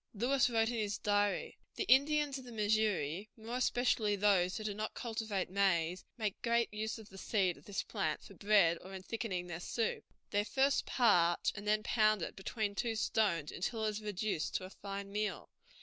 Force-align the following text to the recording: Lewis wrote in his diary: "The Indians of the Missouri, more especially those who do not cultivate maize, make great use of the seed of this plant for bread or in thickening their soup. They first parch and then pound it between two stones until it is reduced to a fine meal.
Lewis 0.15 0.49
wrote 0.49 0.69
in 0.69 0.79
his 0.79 0.97
diary: 0.97 1.59
"The 1.75 1.83
Indians 1.83 2.39
of 2.39 2.43
the 2.45 2.51
Missouri, 2.51 3.29
more 3.37 3.57
especially 3.57 4.15
those 4.15 4.57
who 4.57 4.63
do 4.63 4.73
not 4.73 4.95
cultivate 4.95 5.51
maize, 5.51 6.05
make 6.17 6.41
great 6.41 6.73
use 6.73 6.97
of 6.97 7.09
the 7.09 7.19
seed 7.19 7.55
of 7.55 7.65
this 7.65 7.83
plant 7.83 8.19
for 8.23 8.33
bread 8.33 8.79
or 8.81 8.95
in 8.95 9.03
thickening 9.03 9.45
their 9.45 9.59
soup. 9.59 10.03
They 10.31 10.43
first 10.43 10.87
parch 10.87 11.51
and 11.53 11.67
then 11.67 11.83
pound 11.83 12.23
it 12.23 12.35
between 12.35 12.73
two 12.73 12.95
stones 12.95 13.51
until 13.51 13.85
it 13.85 13.89
is 13.89 14.01
reduced 14.01 14.55
to 14.55 14.63
a 14.65 14.71
fine 14.71 15.11
meal. 15.11 15.51